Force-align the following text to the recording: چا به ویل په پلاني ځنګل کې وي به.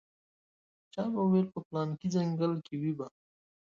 چا 0.93 1.03
به 1.13 1.21
ویل 1.31 1.47
په 1.53 1.59
پلاني 1.67 2.07
ځنګل 2.13 2.53
کې 2.65 2.75
وي 2.81 2.91
به. 2.97 3.07